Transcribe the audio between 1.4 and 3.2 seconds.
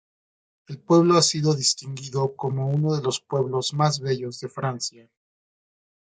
distinguido como uno de